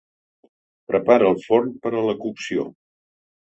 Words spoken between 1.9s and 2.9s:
a la cocció.